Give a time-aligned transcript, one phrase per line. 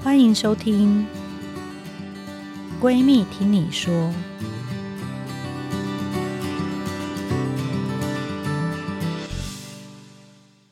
[0.00, 1.04] 欢迎收听
[2.82, 3.92] 《闺蜜听你说》。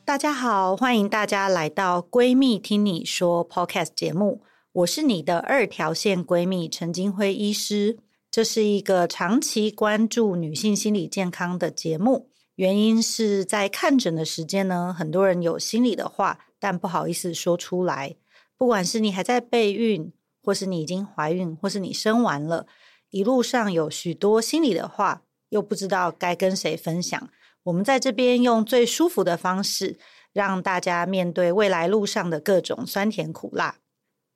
[0.05, 4.43] 大家好，欢迎大家来到《闺蜜听你说》Podcast 节目。
[4.71, 7.97] 我是你的二条线闺蜜陈金辉医师。
[8.31, 12.29] 这是一个长期关注女性心理健康的节目。
[12.55, 18.15] 原因是在看诊的时间呢，很多人有心里的话，但不好意思说出来。
[18.57, 20.11] 不管是你还在备孕，
[20.43, 22.65] 或是你已经怀孕，或是你生完了，
[23.11, 27.29] 一路上有许多心里的话，又不知道该跟谁分享。
[27.63, 29.99] 我们在这边用最舒服的方式，
[30.33, 33.75] 让大家面对未来路上的各种酸甜苦辣。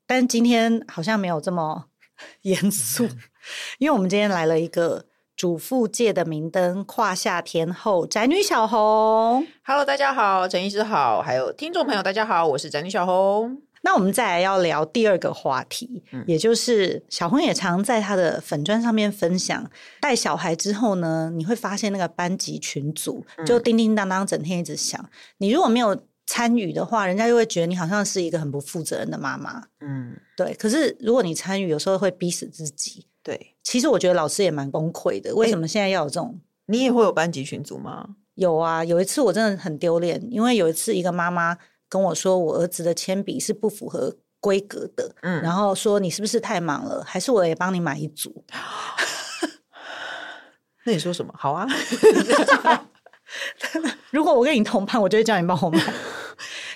[0.05, 1.85] 但今天好像没有这么
[2.43, 3.05] 严肃，
[3.79, 5.05] 因为我们今天来了一个。
[5.33, 9.47] 主妇界的明灯，胯下天后宅女小红。
[9.63, 13.59] Hello，大家好，陈医师好，还有听众朋友，大家好，我是宅女小红。
[13.81, 25.01] 那我们再来要聊第二个话题，嗯、也就是小红也常在他的粉砖上面分享，带小孩之后呢，你会发现那个班级群组就叮叮当当，整天一直响。
[25.01, 25.09] 嗯、
[25.39, 29.63] 你如果没有参与的话，人家就会觉得你好像是一个很不负责任的妈妈。
[29.81, 30.53] 嗯，对。
[30.53, 33.07] 可是如果你参与，有时候会逼死自己。
[33.23, 35.35] 对，其实我觉得老师也蛮崩溃的。
[35.35, 36.39] 为什么现在要有这种？
[36.67, 38.15] 你也会有班级群组吗？
[38.35, 41.57] 有啊，有一次我真的很丢脸，因为有一次一个妈妈
[41.91, 48.45] 跟我说，我儿子的铅笔是不符合规格的，嗯，然后说你是不是太忙了，还是我也帮你买一组？
[50.85, 51.33] 那你说什么？
[51.37, 51.67] 好啊
[54.09, 55.93] 如果我跟你同班，我就会叫你帮我买。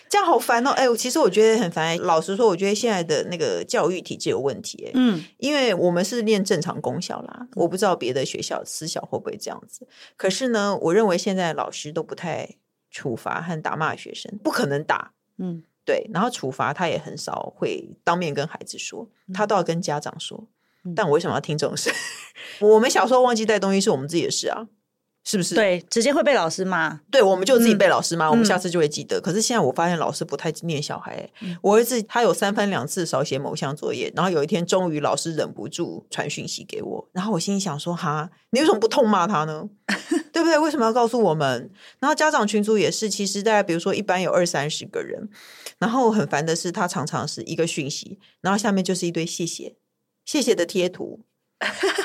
[0.08, 0.70] 这样好烦哦！
[0.72, 1.98] 哎，我其实我觉得很烦。
[1.98, 4.92] 老实说，我觉得现在的那个教育体制有问题。
[4.94, 9.88] 嗯，因为我们是念正常功效啦，我不知道别的学校私校会不会这样子。
[10.16, 12.48] 可是呢，我认为现在老师都不太
[12.96, 15.12] 处罚和打骂学生，不可能打。
[15.38, 16.10] 嗯，对。
[16.14, 20.48] 然后处罚他也很少会当面跟孩子说，他都要跟家长说。
[20.96, 21.92] 但我为什么要听这种事？
[22.62, 24.70] 我们小时候忘记带东西是我们自己的事啊。
[25.26, 25.56] 是不是？
[25.56, 26.98] 对，直接会被老师骂。
[27.12, 29.20] 对，我们就自己被老师骂，嗯、我们下次就会记得。
[29.20, 31.28] 嗯、可是现在我发现老师不太念小孩。
[31.42, 39.68] 嗯、我儿子他有三番两次少写某项作业，然后有一天终于老师忍不住传讯息给我，然后我心里想说：哈，你为什么不痛骂他呢？
[40.32, 40.60] 对不对？
[40.60, 41.72] 为什么要告诉我们？
[42.00, 45.28] 然后家长群组也是，其实大家比如说一般有二三十个人，
[45.80, 49.76] 然后很烦的是，他常常是一个讯息，然后下面就是一堆谢谢
[50.24, 51.22] 谢谢的贴图。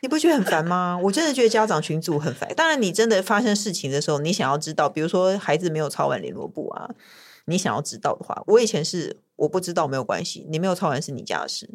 [0.00, 0.98] 你不觉得很烦吗？
[1.02, 2.48] 我真的觉得家长群组很烦。
[2.54, 6.90] 当然，你真的发生事情的时候，你想要知道，比如说孩子没有抄完联络簿啊，
[7.46, 11.68] 你想要知道的话，我以前是我不知道没有关系，你没有抄完是你家的事。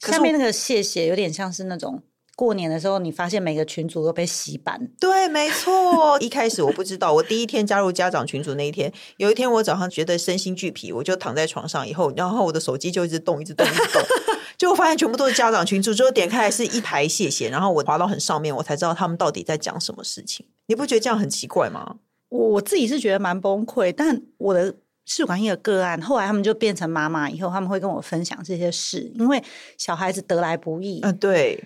[0.00, 2.02] 下面那个谢谢有点像是那种
[2.36, 4.88] 过年的时候，你发现每个群组都被洗版。
[5.00, 6.20] 对，没错。
[6.20, 14.02] 一开始我不知道，我第一天加入家长群组那一天，有一天我早上觉得身心俱疲，我就躺在床上以后，然后我的手机就一直动，一直动，一直动。
[14.58, 20.46] 就发现全部都是家长群组，之后点开来是一排谢谢，然后我滑到很上面，我才知道他们到底在讲什么事情。
[20.66, 21.96] 你不觉得这样很奇怪吗？
[22.28, 24.74] 我我自己是觉得蛮崩溃，但我的
[25.06, 29.42] 试管婴儿个案后来他们就变成妈妈以后，他们会跟我分享这些事，因为
[29.78, 31.64] 小孩子得来不易，嗯，对。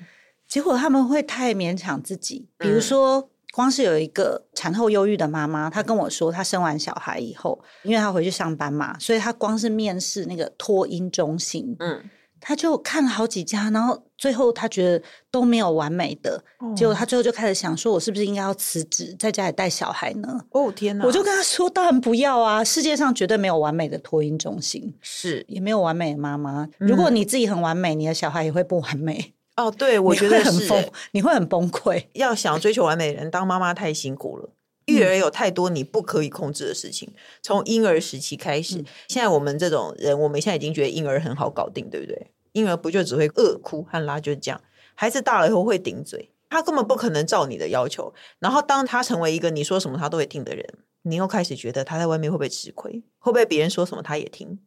[0.50, 12.02] 结果他们会太勉强自己，比如说，光是有一个产后忧郁的妈妈，她跟我说，她生完小孩以后，因为她回去上班嘛，所以她光是面试那个托婴中心，嗯。
[12.42, 21.04] 她就看了好几家，然后最后她觉得都没有完美的，哦、结果她最后就开始想说：“我是不是应该要辞职，在家里带小孩呢？”哦天哪！
[21.04, 22.64] 我就跟她说：“当然不要啊！
[22.64, 26.66] 世界上绝对没有完美的托婴中心，是也没有完美的妈妈。
[26.78, 29.34] 如果你自己很完美，你的小孩也会不完美。
[29.56, 32.06] 哦，对，我觉得很崩，你会很崩溃。
[32.14, 34.50] 要想追求完美的人，当妈妈太辛苦了。
[34.86, 37.12] 育儿有太多你不可以控制的事情，
[37.42, 38.78] 从婴儿时期开始。
[38.78, 42.30] 嗯、现在我们这种人，我们现在已经觉得婴儿很好搞定，对不对？
[42.52, 44.60] 婴儿不就只会饿、哭和拉，就是这样。
[44.94, 48.12] 孩子大了以后会顶嘴，他根本不可能照你的要求。
[48.38, 50.66] 然后当他成为一个你说什么他都会听的人，
[51.02, 53.04] 你又开始觉得他在外面会不会吃亏？
[53.18, 54.58] 会不会别人说什么他也听？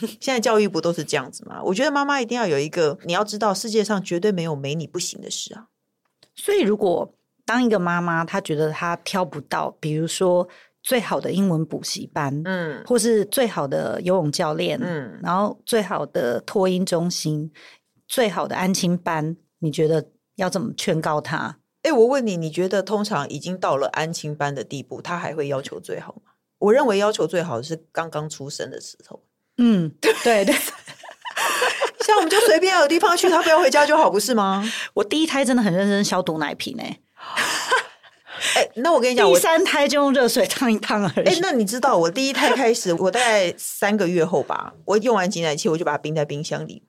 [0.20, 1.62] 现在教育不都是这样子吗？
[1.62, 5.68] 我觉得妈妈一定要有一个，你要知道世界上绝对没有没你不行的事啊。
[6.34, 7.14] 所以如果
[7.44, 10.48] 当一个妈妈，她觉得她挑不到，比如说
[10.82, 17.52] 最好的英文补习班，嗯，或是最好的游泳教练，嗯，然后最好的托婴中心，
[18.08, 21.58] 最好的安亲班，你觉得要怎么劝告她？
[21.82, 26.32] 哎，我问你，你觉得通常已经到了安亲班的地步，他还会要求最好吗？
[26.58, 29.24] 我认为要求最好的是刚刚出生的时候，
[29.58, 30.12] 嗯，对
[30.44, 30.54] 对。
[32.04, 34.70] 像我们就随便有地方去，他不要回家就好，不是吗？
[34.94, 36.82] 我第一胎真的很认真消毒奶瓶呢。
[38.54, 41.28] 哎，那我跟你讲，第三胎就用热水烫一烫而已。
[41.28, 46.82] 哎，那你知道我第一胎开始，我大概三个月后吧，我用完挤奶器，我就把它冰在冰箱里，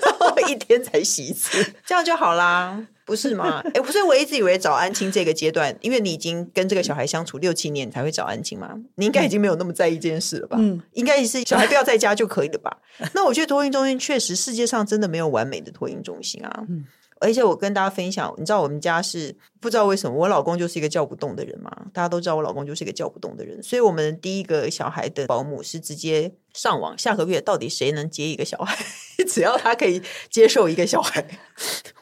[0.00, 2.86] 然后一天才洗一次，这样就好啦。
[3.04, 3.62] 不是吗？
[3.74, 8.74] 哎，不是，我一直以为找安亲这个阶段，因为你已经跟这个小孩相处六七年，你才会找安亲嘛。
[8.96, 10.56] 你应该已经没有那么在意这件事了吧？
[10.58, 12.78] 嗯，应该是小孩不要在家就可以了吧？
[13.14, 16.64] 那我觉得托婴中心确实世界上真的没有完美的托婴中心啊。
[16.68, 16.84] 嗯。
[17.20, 21.70] 而且我跟大家分享，你知道我们家是不知道为什么，我老公就是一个叫不动的人嘛。
[21.90, 28.76] 大家都知道我老公就是一个叫不动的人，所以我们第一个小孩的保姆是直接上网，下个月到底谁能接一个小孩，
[29.26, 31.24] 只要他可以接受一个小孩，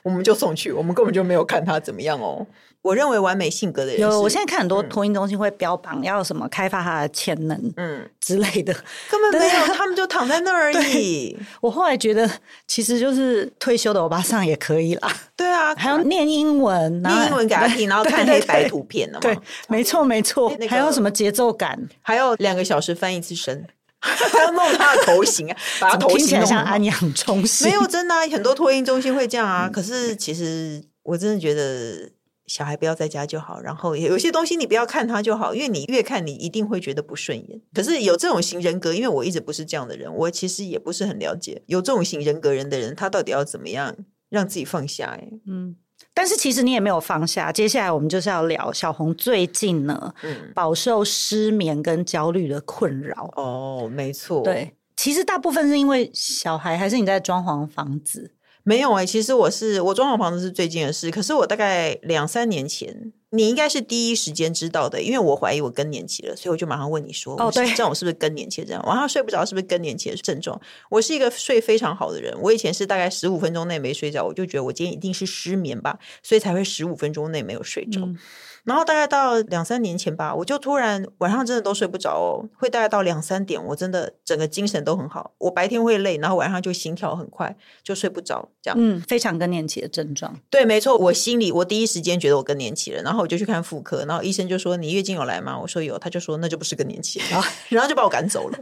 [0.02, 2.46] 我们就送去，我们根本就没有看他怎么样哦。
[2.82, 8.74] 我认为完美性格的人有，我现在看很多托婴中心会标榜要什么开发他的潜能，嗯之类的，
[9.08, 11.36] 根本没有，他们就躺在那儿而已。
[11.60, 12.28] 我后来觉得，
[12.66, 15.16] 其实就是退休的欧巴桑也可以啦。
[15.36, 19.20] 对啊，还要念英文，念英文给他听，然后看黑白图片的嘛。
[19.20, 19.38] 对，
[19.68, 20.52] 没错没错。
[20.68, 21.78] 还有什么节奏感？
[22.00, 23.64] 还有两个小时翻一次身，
[24.02, 27.68] 还 要弄他的头型啊， 把他头型像安养中心。
[27.68, 29.70] 没有真的，很多托婴中心会这样啊。
[29.72, 32.10] 可是其实我真的觉得。
[32.48, 37.62] 小孩不要在家就好，然后有些东西你不要看他就好，因为你越看你一定会觉得不顺眼。
[37.72, 43.96] 可是有这种型人格，因为我一直不是这样的人，我其实也不是很了解有这种型人格人的人，他到底要怎么样
[44.28, 45.16] 让自己放下？
[45.18, 45.76] 哎，嗯，
[46.14, 47.50] 但是其实你也没有放下。
[47.50, 53.30] 接下来我们就是要聊小红最近呢，嗯，饱受失眠跟焦虑的困扰。
[53.36, 58.34] 哦，没错，对，其实大部分是因为小孩，还是你在装潢房子？
[58.64, 68.62] 没有哎、欸，其实我是我装潢房子是最近的事，可是我大概两三年前，你应该是第一时间知道的，因为我怀疑我更年期了，所以我就马上问你说，哦，对，这样我是不是更年期？
[68.62, 70.60] 这样晚上睡不着是不是更年期的症状？
[70.90, 78.00] 我是一个睡非常好的人，我以前是大概十五分钟内没睡着，我就觉得我今天一定是失眠吧，所以才会十五分钟内没有睡着。
[78.02, 78.18] 嗯
[78.64, 85.32] 然后大概到两三年前吧，我就突然晚上真的都睡不着哦，会大概到两三点，我真的整个精神都很好。
[85.38, 88.76] 我白天会累，然后晚上就心跳很快，就睡不着，这样。
[88.80, 90.38] 嗯，非常更年期的症状。
[90.48, 97.20] 对，没错，我心里我第一时间觉得我更年期了，然后我就去看妇科，然后医生就说：“你月经有来吗？”我说有，他就说：“那就不是更年期。”
[97.68, 98.58] 然后就把我赶走了，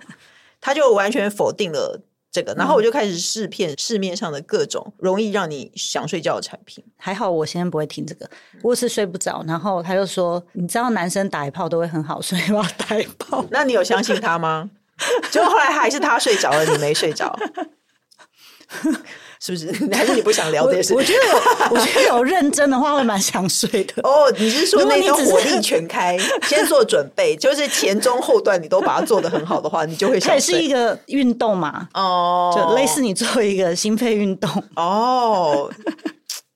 [0.61, 2.01] 他就完全否定了。
[2.33, 6.85] 这个，然后我就开始试片市面上的各种容易让你想睡觉的产品。
[6.97, 8.31] 还好我现在不会听这个，
[8.63, 9.45] 我是睡不着。
[9.47, 12.67] 然后他就说：“你知道男生打一炮都会很好睡吗？
[12.89, 14.71] 打一炮。”那你有相信他吗？
[15.31, 17.37] 结果后来还是他睡着了，你没睡着。
[19.43, 19.69] 是不是？
[19.95, 20.95] 还是你不想聊这些？
[20.95, 21.35] 我觉得有，
[21.71, 23.95] 我觉得有认真的话会蛮想睡的。
[24.07, 30.29] 哦，你是说那种火力全开， 先做准备，就是前中后段你都把它做得很好的话，你就会想睡。
[30.29, 34.51] 它也是一个运动嘛，哦，就类似你做一个心肺运动。
[34.77, 35.71] 哦，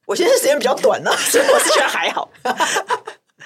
[0.06, 2.28] 我现在时间比较短呢，所以我是觉得还好。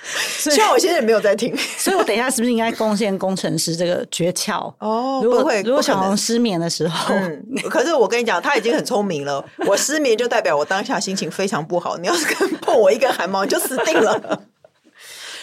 [0.38, 4.72] 虽然我现在也没有在听， 所以我等一下是不是应该贡献工程师这个诀窍？
[4.78, 9.44] 哦，如果会，如果小红失眠的时候，嗯，可是我跟你讲，他已经很聪明了。
[9.66, 11.96] 我失眠就代表我当下心情非常不好。
[11.98, 14.42] 你要是跟碰我一根汗毛，你就死定了。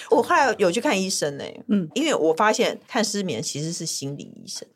[0.09, 4.67] 我后来有去看医生呢，嗯，因为我发现看失眠其实是心理医生。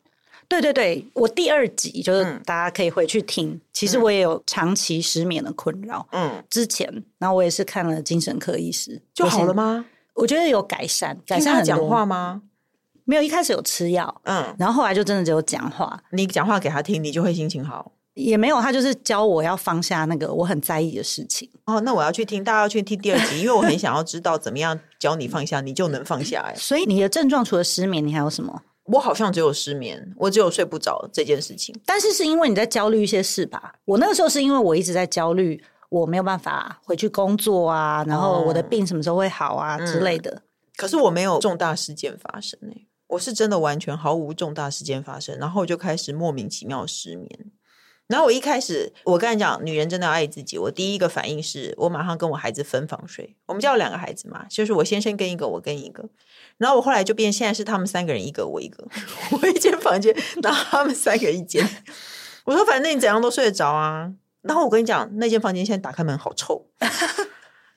[0.49, 3.49] 对对对，我第二集就是大家可以回去听。
[3.49, 6.05] 嗯、其实我也有长期失眠的困扰。
[6.11, 9.85] 嗯，之前，然后我也是看了精神科医师，就好了吗？
[10.15, 11.67] 我觉得有改善，改善很多。
[11.67, 12.41] 讲话吗？
[13.05, 16.01] 没有，一开始有吃药，嗯，然后后来就真的只有讲话。
[16.11, 17.91] 你讲话给他听，你就会心情好。
[18.15, 21.49] 也没有，他就是教我要放下那个我很在意的事情。
[21.65, 26.51] 哦，那我要去听，大家要去听第二集， 因为我很想要知道怎么样教你放下，你就能放下。
[26.55, 28.63] 所以你的症状除了失眠，你还有什么？
[28.91, 31.75] 我好像只有失眠，我只有睡不着这件事情。
[31.85, 33.75] 但是是因为你在焦虑一些事吧？
[33.85, 40.41] 我那个时候是因为我一直在焦虑，我没有办法回去工作啊，然后我的病什么时候会好啊、嗯、之类的。
[40.75, 47.51] 可是我没有重大事件发生诶，我是真的完全毫无重大事件发生，然后我就开始莫名其妙失眠。
[48.09, 50.57] 然后我一开始，我跟你讲，女人真的要爱自己。
[50.57, 53.35] 我第一个反应是我马上跟我孩子分房睡。
[53.45, 56.03] 我们家有两个孩子嘛，就是我先生跟一个，我跟一个。
[56.57, 58.83] 然后我后来就变，现在是他们三个人一个，我一个，
[59.31, 60.11] 我一间房间，
[60.41, 61.63] 然后他们三个一间。
[62.45, 64.11] 我说反正你怎样都睡得着啊。
[64.41, 66.65] 然后我跟你讲，那间房间现在打开门好臭。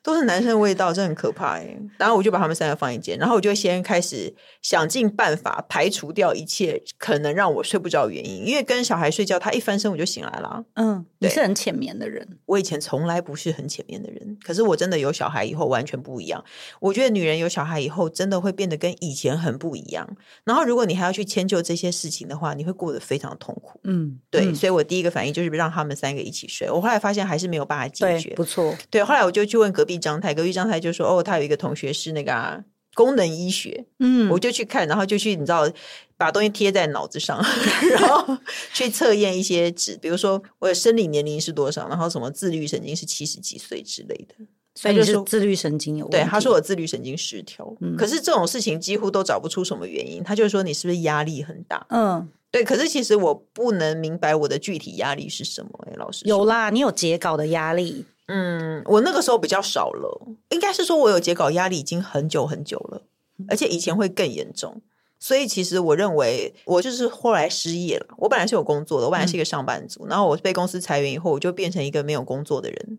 [0.03, 1.77] 都是男生的味道，这很可怕哎。
[1.97, 8.47] 然后我就把他们三个放一间，然后我就先开始想尽办法排除掉一切可能让我睡不着的原因。
[8.47, 10.65] 因为跟小孩睡觉，他一翻身我就醒来了。
[10.75, 12.27] 嗯，你是很浅眠的人。
[12.47, 16.45] 我以前从来不是很浅眠的人，可是我真的有小孩以后完全不一样。
[16.81, 20.09] 我觉得女人有小孩以后真的会变得跟以前很不一样。
[20.43, 23.79] 然后如果你还要去迁就这些事情的话，你会过得非常痛苦。
[23.85, 24.47] 嗯，对。
[24.47, 26.69] 嗯，所以我第一个反应就是让他们三个一起睡。
[26.69, 28.35] 我后来发现还是没有办法解决。
[28.35, 28.75] 不错。
[28.91, 29.92] 对，后来我就去问隔壁。
[29.93, 35.71] 壁张太，隔壁张太就说：“哦，他有一个同学是那个、啊、功能医学，嗯，我就去看，然后就去你知道
[36.17, 37.39] 把东西贴在脑子上，
[37.93, 38.39] 然后
[38.73, 44.35] 去测验一些值，比如说我的生理年龄是多少，然后什么自律神经是七十几岁之类的。”
[44.75, 46.09] 所以就是自律神经有。
[46.09, 47.77] 对，他说我自律神经失调。
[47.83, 50.25] 嗯，可是这种事情几乎都找不出什么原因。
[50.25, 51.87] 他就说你是不是压力很大？
[51.91, 52.65] 嗯，对。
[52.65, 55.69] 可是其实我不能明白我的具体压力是什么。
[55.87, 58.07] 哎，老师有啦，你有截稿的压力。
[58.35, 63.03] 嗯，我那个时候比较少了，应该是说我有截稿压力已经很久很久了，
[63.49, 64.81] 而且以前会更严重。
[65.19, 68.07] 所以其实我认为我就是后来失业了。
[68.17, 72.99] 我本来是有工作的，我本来是一个上班族，嗯，然后我被公司裁员以后，我就变成一个没有工作的人。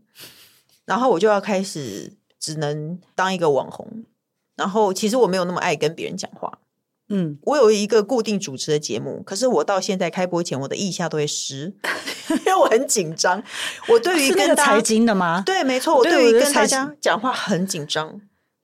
[0.86, 4.06] 然后我就要开始只能当一个网红，
[4.56, 6.60] 然后其实我没有那么爱跟别人讲话。
[7.10, 11.74] 嗯，我有一个固定主持的节目，可是我到现在开播前，我的腋下都会湿，
[12.46, 13.42] 因为我很紧张。
[13.88, 15.44] 我对于跟财经的吗？
[15.46, 18.10] 对，没错，我对于跟大家讲话很紧张。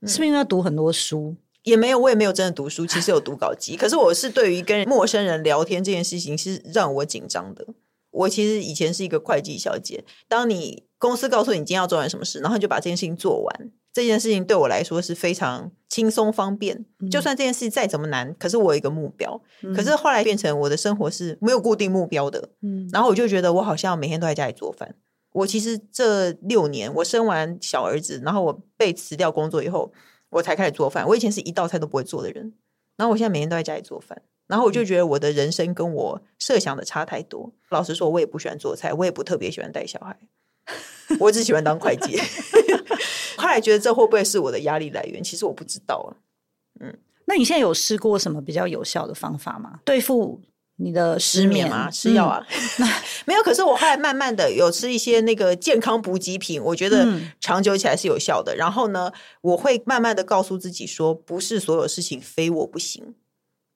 [0.03, 1.35] 是不是因为要读很多书？
[1.63, 3.75] 也没有，我也没有真的读书，其实有读稿机。
[3.75, 7.65] 可是我是对于跟陌生人聊天这件事情是让我紧张的。
[8.11, 10.83] 我其实以前是一个会计小姐，当你。
[10.99, 13.71] 公司告诉你今天要做完什么事，然后你就把这件事情做完。
[13.91, 16.86] 这件事情对我来说是非常轻松方便。
[17.00, 19.41] 嗯、就算这件事再怎么难，可是我有一个目标。
[19.63, 22.50] 嗯、可是后来变成我的生活是没有固定目标的。
[22.62, 24.96] 嗯，然后我就觉得我好像每天都在家里做饭。
[25.31, 29.91] 我其实这六年，我生完小儿子，然后我被辞掉工作以后，
[30.29, 31.08] 我才开始做饭。
[31.08, 32.53] 我以前是一道菜都不会做的人，
[32.98, 34.22] 然后我现在每天都在家里做饭。
[34.48, 37.53] 然后我就觉得我的人生跟我设想的差太多。
[37.69, 40.17] 老实说，我也不喜欢做菜，我也不特别喜欢带小孩。
[41.19, 42.19] 我只喜欢当会计，
[43.38, 45.23] 后来觉得这会不会是我的压力来源？
[45.23, 46.09] 其实我不知道啊。
[46.81, 49.79] 嗯，那你现在有试过什么比较有效的方法吗？
[49.83, 50.39] 对付
[50.75, 51.89] 你的失眠，吗？
[51.91, 52.45] 吃药啊？
[52.79, 52.88] 嗯、
[53.25, 53.43] 没有。
[53.43, 57.05] 可是我后来慢慢的有吃一些那个健康补给品，我觉得
[57.41, 58.55] 长久起来是有效的。
[58.55, 59.11] 嗯、然后呢，
[59.41, 63.15] 我会慢慢的告诉自己说，不是所有事情非我不行，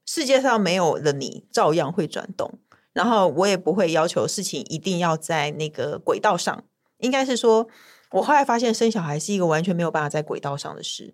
[0.05, 2.59] 世界上没有了你，照样会转动。
[2.93, 6.63] 然后我也不会要求事情一定要在那个轨道上。
[7.03, 7.67] 应该是说，
[8.11, 11.13] 我后来发现生小孩是一个完全没有办法在轨道上的事。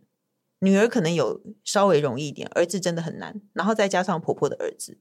[0.61, 3.41] 女儿可能有稍微容易一点，儿子真的很难。
[3.53, 4.97] 然后再加上婆婆的儿子。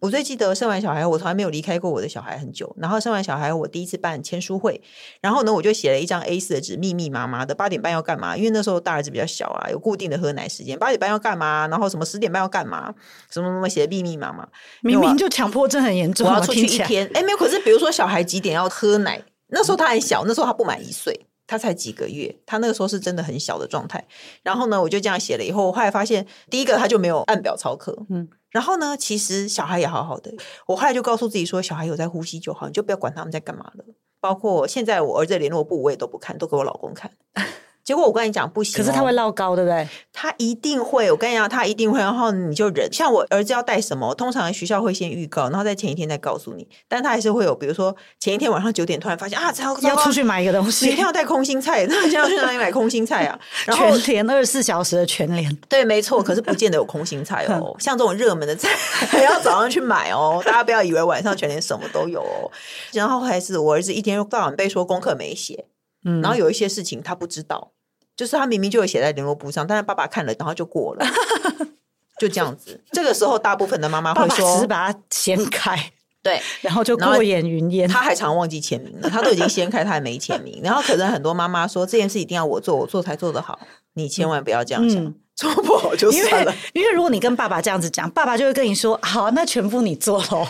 [0.00, 2.76] 我最记得生完小孩，我从来没有离开过我的小孩很久。
[2.78, 4.82] 然后生完小孩，我第一次办签书会，
[5.22, 7.54] 然后呢，我就写了一张 A 四的纸，密密麻麻的。
[7.54, 8.36] 八点半要干嘛？
[8.36, 10.78] 因为那时候大儿子比较小啊，有固定的喝奶时间。
[10.78, 11.66] 八点半要干嘛？
[11.68, 12.94] 然后什么十点半要干嘛？
[13.30, 14.46] 什么什么写的密密麻麻，
[14.82, 16.28] 明明就强迫症很严重。
[16.28, 17.38] 我要出去一天，哎，没有。
[17.38, 19.24] 可是比如说小孩几点要喝奶？
[19.48, 24.06] 那时候他还小，那时候他不满一岁，他才几个月，他那个时候是真的很小的状态。
[24.42, 30.34] 然后呢，我就这样写了以后，我后来发现，第一个他就没有按表操课，嗯，然后呢，其实小孩也好好的。
[30.66, 33.84] 我后来就告诉自己说，小孩有在呼吸就好，你就不要管他们在干嘛了。
[34.18, 37.12] 包括现在我儿子的联络簿我也都不看，都给我老公看。
[37.86, 39.88] 结果我跟你讲不行，可是他会落高，对不对？
[40.12, 42.00] 他一定会，我跟你讲，他一定会。
[42.00, 42.92] 然后你就忍。
[42.92, 46.66] 像我儿子要带什么，通常学校会先预告，然后在前一天再告诉你。
[46.88, 51.86] 但他还是会有，比如说前一天晚上九点突然发现啊，要出去买一个东西，一定要带空心菜。
[51.88, 53.38] 那现在要去哪里买空心菜啊？
[53.64, 56.20] 然后全联二十四小时的全联，对，没错。
[56.20, 57.72] 可是不见得有空心菜哦。
[57.78, 58.68] 像这种热门的菜，
[59.06, 60.42] 还要早上去买哦。
[60.44, 62.50] 大家不要以为晚上全联什么都有哦。
[62.92, 65.66] 然后还是我儿子一天到晚被说功课没写，
[66.04, 67.74] 嗯，然后有一些事情他不知道。
[68.16, 71.06] 就是他明明就有写在联络簿上，但是爸爸看了，然后就过了，
[72.18, 72.80] 就这样子。
[72.90, 75.92] 这个时候，大部分的妈妈会说：“只是把它掀开，
[76.22, 80.60] 对，然后就过眼云烟。”他还常忘记签名了，他都已经掀开，他还没签名。
[80.64, 83.60] 然后，可能很多妈妈说：“这件事一定要我做，我做才做得好。”
[83.92, 86.82] 你千万不要这样想，嗯、做不好就算了因。
[86.82, 90.46] 因为如果你跟爸爸这样子讲，爸爸就会跟你说：“好，那全部你做喽。”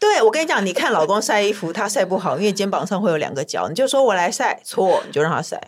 [0.00, 5.60] 对，我跟你讲，你看老公晒衣服，他晒不好，因为肩膀上会有两个角，你就说我来晒，错，你就让他晒。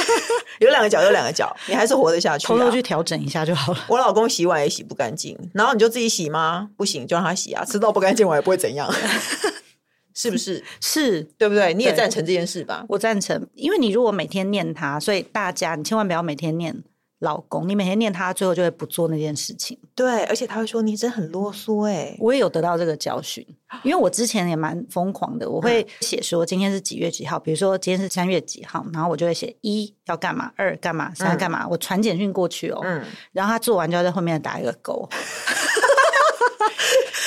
[0.60, 2.48] 有两个角，有两个角，你还是活得下去，啊。
[2.48, 3.84] 偷偷去调整一下就好了。
[3.88, 6.70] 我老公洗碗也洗不干净，然后你就自己洗吗？
[6.76, 8.90] 不行，就让他洗啊，吃到不干净我也不会怎样，
[10.14, 10.64] 是不是？
[10.80, 11.74] 是对不对？
[11.74, 12.86] 你也赞成这件事吧？
[12.88, 16.82] 我赞成，因为你如果每天念他，所以大家你千万不要每天念。
[17.20, 19.78] 老公，你每天念他，最后就会不做那件事情。
[19.94, 22.14] 对，而且他会说你真很啰嗦哎。
[22.18, 23.42] 我也有得到这个教训，
[23.82, 25.48] 因为我之前也蛮疯狂的。
[25.48, 32.80] 我会写说今天是几月几号，比如说今天是三月几号，然后我就会写一要干嘛，二干嘛，三干嘛，嗯、我传简讯过去哦。
[32.84, 33.02] 嗯。
[33.32, 35.08] 然后他做完就要在后面打一个勾。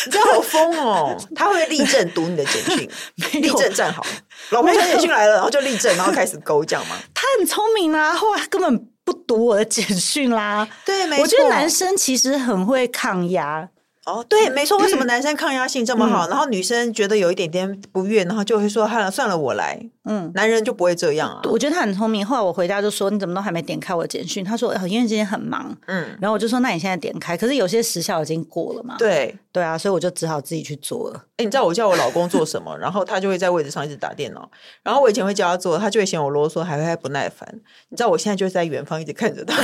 [0.06, 1.18] 你这样好疯哦！
[1.36, 2.90] 他会立正读你的简讯，
[3.42, 4.06] 立正站好。
[4.52, 6.96] 老婆传简讯来了，然后就立正，然后开始勾这样吗？
[7.14, 8.88] 他很聪明啊，后来根本。
[9.10, 11.24] 不读我的简讯啦，对，没错。
[11.24, 13.68] 我觉得男生其实很会抗压
[14.10, 14.78] 哦，对，没错。
[14.80, 21.42] 为什么男生抗压性这么好，嗯、然后女生觉得有一点点不悦，然后就会说：“算了，算了，我来。”嗯，男人就不会这样啊。
[21.44, 22.26] 我觉得他很聪明。
[22.26, 28.96] 后来我回家就说：“你怎么都还没点开我的简讯？”他说：“因为今天很忙。”嗯，然后我就说：“那你现在点开。”可是有些时效已经过了嘛。
[28.98, 31.24] 对对啊，所以我就只好自己去做了。
[31.38, 34.50] 哎，你知道我叫我老公做什么，然后他就会在位置上一直打电脑。
[34.82, 37.48] 然后我以前会叫他做，他就会嫌我啰嗦，还会不耐烦。
[37.90, 39.56] 你知道我现在就是在远方一直看着他，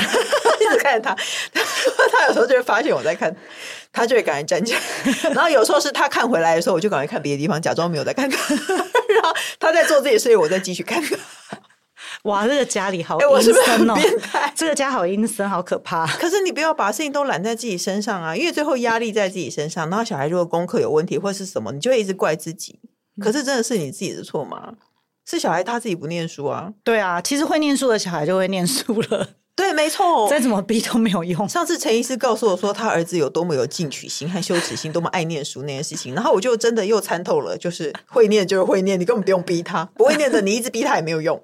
[0.70, 1.16] 一直 看着他。
[2.12, 3.36] 他有时候就会发现我在看，
[3.92, 4.80] 他就会赶紧站起来。
[5.34, 8.38] 然后有时候是他看回来的时候，我就赶快看别的地方，假装没有在看他。
[8.56, 11.18] 然后他在做自己事情，我再继续看他。
[12.24, 13.96] 哇，这个家里好阴森哦！
[14.56, 16.08] 这个家好阴森，好可怕。
[16.08, 19.88] 可是你不要把事情都揽在自己身上啊，因为最后压力在自己身上。
[19.90, 22.80] 然后小孩如果功课有问题或是什么，你就会一直怪自己。
[23.22, 24.74] 可是真的是你自己的错吗？
[25.28, 26.72] 是小孩他自己不念书啊？
[26.84, 29.30] 对啊，其实会念书的小孩就会念书了。
[29.56, 31.48] 对，没错，再怎么逼都没有用。
[31.48, 41.42] 上次陈医师告诉我说，他儿子有多么有进取心和羞耻心，多么爱念书那件事情，然后我就真的又参透了，就是会念就是会念，你根本不用逼他；不会念的，你一直逼他也没有用。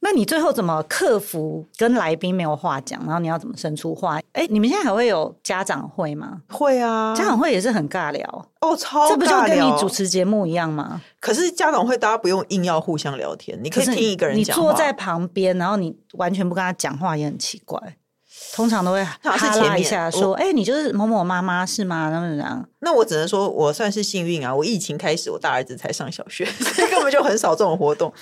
[0.00, 3.00] 那你最后怎么克服跟来宾没有话讲？
[3.04, 4.20] 然后你要怎么生出话？
[4.32, 6.40] 哎，你们现在还会有家长会吗？
[6.48, 8.24] 会啊，家长会也是很尬聊
[8.60, 9.10] 哦，超尬聊。
[9.10, 11.02] 这不就跟你主持节目一样吗？
[11.18, 14.36] 可是家长会大家不用硬要互相聊天，你可以听一个人。
[14.36, 17.96] 你坐在旁边，然后你完全不跟他讲话，也很奇怪。
[18.54, 22.68] 通常都会哈拉一下，说：“哎、欸，你就是某某妈妈是吗？”那么这样。
[22.80, 24.54] 那我只能说，我算是幸运啊！
[24.54, 28.12] 我疫情开始，我大儿子才上小学， 所以根本就很少这种活动。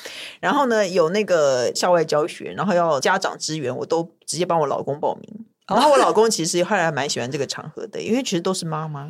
[0.40, 5.46] 然后呢，有那个校外教学，然后要家长支援，我都直接帮我老公报名。
[5.68, 9.08] 然后我老公其实后来还蛮喜欢这个场合的，因为其实都是妈妈，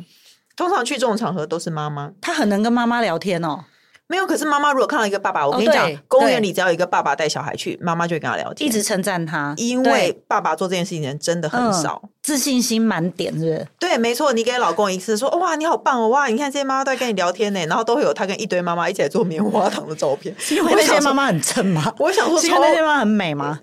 [0.55, 3.65] 通常去这种场合都是妈妈，他很能跟妈妈聊天哦。
[4.09, 13.67] 没有，可是妈妈如果看到一个爸爸，我跟你讲，哦、公园里只要有一个爸爸带小孩去，妈妈就会跟他聊天，一直称赞他，因为爸爸做这件事情的人真的很少，嗯、自信心满点，是不是？
[13.77, 14.31] 对，没错。
[14.31, 21.93] 你给老公一次说，哇，你好棒哦，哇，你看这些妈妈都在跟你聊天呢，然后都会有他跟一堆妈妈一起来做棉花糖的照片， 因为那些妈妈很正吗？
[21.99, 23.59] 我想说，因为那些妈妈很美吗？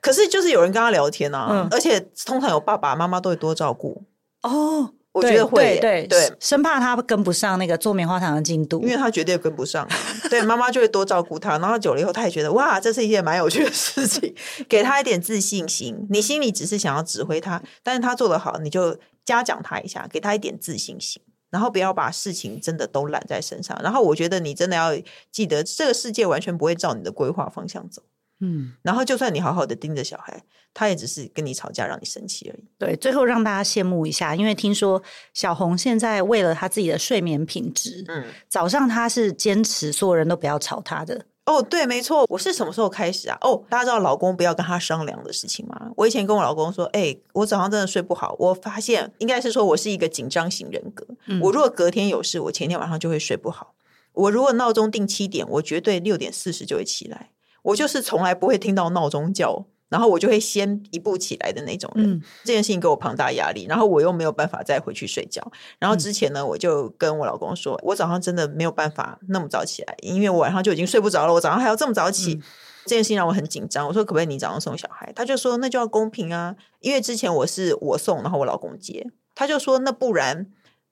[0.00, 4.02] 可是就是有人跟他聊天啊，嗯、而且通常有爸爸妈妈都会多照顾
[4.42, 4.90] 哦。
[5.12, 9.86] 我觉得会，对对，生怕他跟不上那个做棉花糖的进度，因为他绝对跟不上。
[10.30, 14.34] 对，妈妈就会多照顾他，然后久了以后，他也觉得哇，这是一件蛮有趣的事情，
[14.66, 16.06] 给他一点自信心。
[16.08, 21.20] 你心里只是想要指挥他，但是他做得好，你就嘉奖他一下，给他一点自信心，
[21.50, 23.78] 然后不要把事情真的都揽在身上。
[23.82, 24.92] 然后我觉得你真的要
[25.30, 28.02] 记得，这个世界完全不会照你的规划方向走。
[28.42, 30.42] 嗯，然后就算你好好的盯着小孩，
[30.74, 32.64] 他也只是跟你吵架，让你生气而已。
[32.76, 35.02] 对，最后让大家羡慕一下，因为听说
[35.32, 41.24] 小红现在为了她自己的睡眠品质，嗯，早上她是坚持所有人都不要吵她的。
[41.44, 43.36] 哦，对，没错，我是什么时候开始啊？
[43.40, 45.90] 哦，大家知道老公不要跟他商量的事情吗？
[45.96, 51.04] 我以前跟我老公说，哎，我早上真的睡不好，我发现应该是说我是一个紧张型人格。
[51.26, 53.74] 嗯，我如果隔天有事，我前天晚上就会睡不好。
[54.12, 57.30] 我如果闹钟定七点，我绝对六点四十就会起来。
[57.62, 62.10] 我就是从来不会听到闹钟叫，然后我就会先一步起来的那种人。
[62.10, 65.52] 嗯、这件事情给我庞大压力，然后我又没有办法再回去睡觉。
[65.78, 71.34] 然后之前呢，嗯、我就跟我老公说，我早上真的没有办法那么早起来，因为我晚上就已经睡不着了。
[71.34, 72.42] 我早上还要这么早起，嗯、
[72.84, 73.86] 这件事情让我很紧张。
[73.86, 75.12] 我说可不可以你早上送小孩？
[75.14, 79.10] 他就说那就要公平啊，因为之前我是我送，然后我老公接。
[79.34, 80.50] 他就说那不然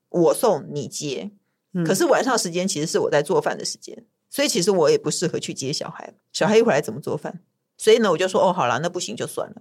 [0.08, 1.30] 我送你接，
[1.74, 4.04] 嗯、可是晚上时间其实是我在做饭的时间。
[4.30, 7.40] 所以其实我也不适合去接小孩，小孩一回来怎么做饭？
[7.76, 9.56] 所以呢，我就说哦，好了，那不行就算了。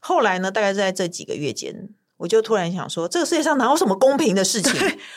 [0.00, 4.72] 后来呢，大概是在这几个月间，我就突然想说，这个世界上哪有什么公平的事情？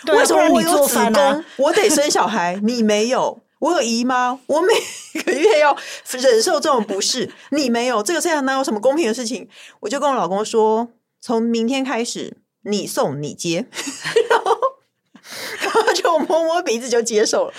[0.05, 3.41] 对为什么我有子宫，我得生小孩，你没有？
[3.59, 5.75] 我有姨妈，我每个月要
[6.11, 8.03] 忍受这种不适，你没有？
[8.03, 9.47] 这个世界上哪有什么公平的事情？
[9.79, 10.89] 我就跟我老公说，
[11.21, 13.65] 从明天开始，你送你接，
[14.29, 14.57] 然 后
[15.59, 17.53] 他就摸摸鼻子就接受了。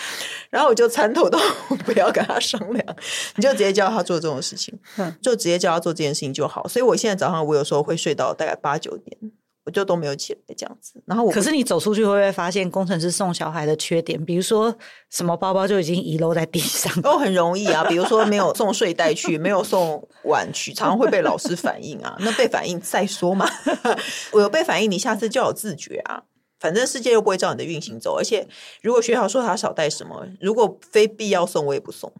[0.51, 1.39] 然后我就参透到
[1.85, 2.97] 不要跟他商量，
[3.35, 4.79] 你就直接叫他做这种事情，
[5.21, 6.67] 就直接叫他做这件事情就好。
[6.69, 9.17] 所以我现在早上我有时候会睡到大概八九点，
[9.65, 11.03] 我就都没有起来这样子。
[11.05, 14.25] 然后我可是你走出去会不会发现工程师送小孩的缺点？
[14.25, 14.75] 比如说
[15.11, 17.85] 什么包包就已经遗落在地上，都很容易啊。
[17.85, 22.17] 比如说没有送睡袋去，没有送碗去，常常会被老师反映啊。
[22.21, 23.47] 那被反映再说嘛，
[24.33, 26.23] 我有被反映，你下次就要有自觉啊。
[26.59, 28.47] 反正世界又不会照你的运行走，而且
[28.83, 32.13] 如果学校说他少带什么，如果非必要送，我也不送。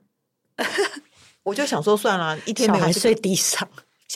[1.45, 3.69] 我就想说算了，一天没有、这个、睡地上，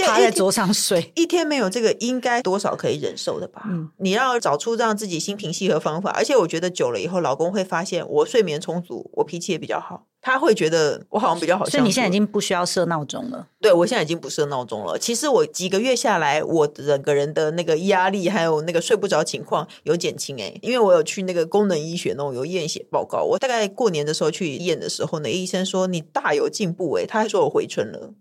[0.05, 3.63] 趴在桌上睡，一天没有这个，应该多少可以忍受的吧？
[3.67, 6.11] 嗯，你要找出让自己心平气和方法。
[6.11, 10.07] 而且我觉得久了以后，老公会发现我睡眠充足，我脾气也比较好。
[10.23, 11.65] 他会觉得我好像比较好。
[11.65, 13.47] 所以你现在已经不需要设闹钟了。
[13.59, 14.99] 对，我现在已经不设闹钟了。
[14.99, 23.23] 其实我几个月下来，我整个人的那个压力还有那个睡不着情况有减轻诶，因为我有去那个功能医学那种有验血报告。
[23.23, 28.13] 我大概过年的时候去验的时候，那医生说你大有进步诶，他还说我回春了。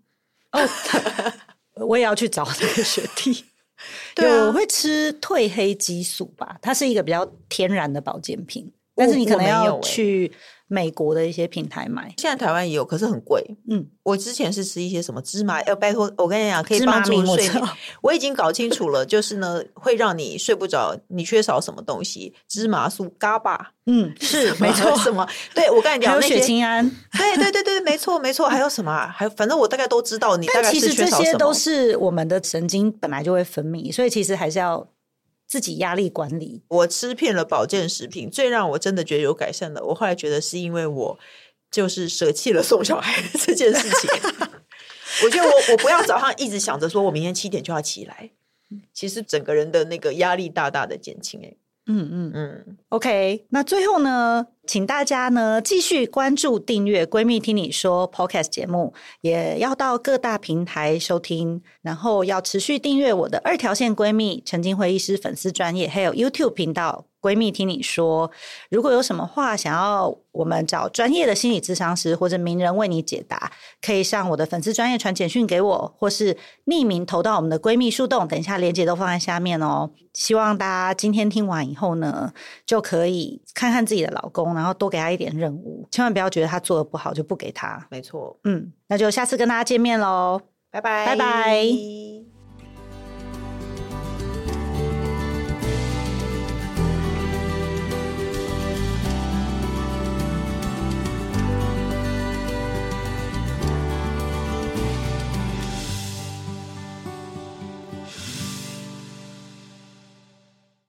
[0.53, 0.69] 哦，
[1.85, 3.43] 我也要去找这个学弟。
[4.15, 10.31] 对啊，我会吃褪黑激素吧，它是一个比较天然的保健品，但是你可能要去。
[10.71, 13.43] 美国的一些平台买，现在台湾也有，可是很贵。
[13.69, 17.61] 嗯，我之前是吃一些什么芝麻，呃，拜托，我跟你讲，可以帮助睡眠。
[17.61, 17.69] 我，
[18.09, 22.35] 我已经搞清楚了，就是呢，会让你睡不着，你缺少什么东西？
[22.47, 24.95] 芝麻素、嘎巴，嗯，是 没错。
[24.99, 25.27] 什么？
[25.55, 26.87] 对，我跟你讲，还有血清胺。
[27.17, 28.47] 对对对对，没错没错。
[28.49, 29.07] 还有什么？
[29.07, 30.37] 还有，反正我大概都知道。
[30.37, 31.05] 你大概是缺少什么？
[31.05, 34.87] 其实这些都是我们的神经本来就会分泌，所以其实还是要。
[35.49, 41.19] 自己压力管理，我吃遍了保健食品，最让我真的觉得有改善的，我后来觉得是因为我
[41.71, 44.09] 就是舍弃了送小孩这件事情。
[45.25, 48.29] 我觉得我我不要早上一直想着说我明天七点就要起来，
[48.93, 51.41] 其实整个人的那个压力大大的减轻。
[51.43, 51.51] 哎，
[51.87, 67.05] 嗯嗯嗯，OK，那最后呢，请大家呢继续关注、订阅《闺蜜听你说》Podcast 节目，也要到各大平台收听，然后要持续订阅我的二条线闺蜜陈菁徽医师粉丝专业，还有 YouTube 频道。
[67.21, 68.31] 闺蜜听你说，
[68.69, 73.51] 如果有什么话想要我们找专业的心理咨商师或者名人为你解答，
[73.81, 78.25] 可以上我的粉丝专业传简讯给我，或是匿名投到我们的闺蜜树洞。
[78.25, 79.89] 等一下链接都放在下面哦。
[80.13, 82.31] 希望大家今天听完以后呢，
[82.65, 87.87] 就可以看看自己的老公，然后多给他一点任务，千万不要觉得他做的不好就不给他。
[87.89, 92.18] 没错，嗯，那就下次跟大家见面喽，拜拜，拜拜。